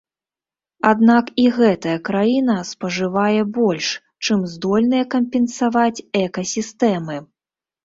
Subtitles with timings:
[0.91, 3.87] Аднак і гэтая краіна спажывае больш,
[4.25, 7.17] чым здольныя кампенсаваць экасістэмы.